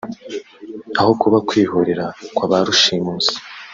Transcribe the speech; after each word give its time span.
aho 0.99 1.11
kuba 1.21 1.37
kwihorera 1.47 2.05
kwa 2.35 2.45
ba 2.51 2.57
rushimusi 2.67 3.35